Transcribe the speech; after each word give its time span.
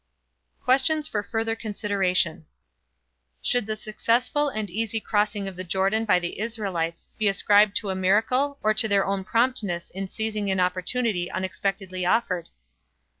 Questions 0.63 1.07
for 1.07 1.21
Further 1.21 1.55
Consideration. 1.55 2.47
Should 3.43 3.67
the 3.67 3.75
successful 3.75 4.49
and 4.49 4.67
easy 4.67 4.99
crossing 4.99 5.47
of 5.47 5.55
the 5.55 5.63
Jordan 5.63 6.05
by 6.05 6.17
the 6.17 6.39
Israelites 6.39 7.09
be 7.19 7.27
ascribed 7.27 7.75
to 7.75 7.93
miracle 7.93 8.57
or 8.63 8.73
to 8.73 8.87
their 8.87 9.05
own 9.05 9.23
promptness 9.23 9.91
in 9.91 10.07
seizing 10.07 10.49
an 10.49 10.59
opportunity 10.59 11.29
unexpectedly 11.29 12.03
offered? 12.03 12.49